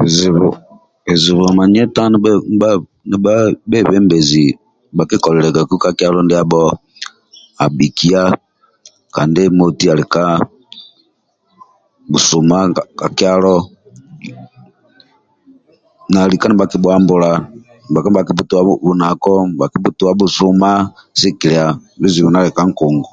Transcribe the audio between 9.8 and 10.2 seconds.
ali